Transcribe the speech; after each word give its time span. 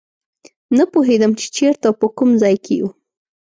نه 0.77 0.83
پوهېدم 0.91 1.31
چې 1.39 1.45
چېرته 1.57 1.85
او 1.89 1.95
په 2.01 2.07
کوم 2.17 2.29
ځای 2.41 2.55
کې 2.65 2.73
یو. 2.79 2.89